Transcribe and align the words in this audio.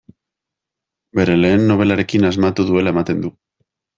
Bere 1.19 1.35
lehen 1.41 1.67
nobelarekin 1.73 2.27
asmatu 2.31 2.67
duela 2.73 2.97
ematen 2.97 3.25
du. 3.27 3.33